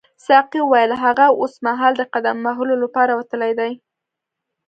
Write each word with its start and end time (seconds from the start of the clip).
ساقي 0.25 0.59
وویل 0.63 0.91
هغه 1.03 1.25
اوسمهال 1.41 1.93
د 1.97 2.01
قدم 2.13 2.37
وهلو 2.47 2.75
لپاره 2.83 3.11
وتلی 3.19 3.51
دی. 3.59 3.71